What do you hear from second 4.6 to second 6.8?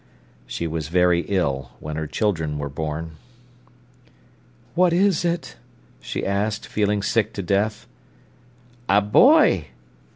"What is it?" she asked,